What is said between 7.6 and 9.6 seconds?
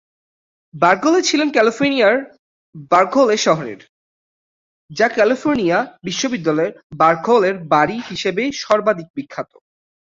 বাড়ি হিসাবে সর্বাধিক বিখ্যাত।